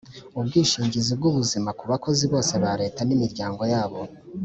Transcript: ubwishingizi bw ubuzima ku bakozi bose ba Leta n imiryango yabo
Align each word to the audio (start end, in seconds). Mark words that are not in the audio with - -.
ubwishingizi 0.39 1.11
bw 1.19 1.23
ubuzima 1.29 1.69
ku 1.77 1.83
bakozi 1.91 2.23
bose 2.33 2.53
ba 2.63 2.71
Leta 2.81 3.01
n 3.03 3.11
imiryango 3.15 3.63
yabo 3.73 3.99